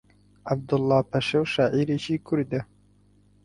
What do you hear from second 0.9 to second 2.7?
پەشێو شاعیرێکی کوردە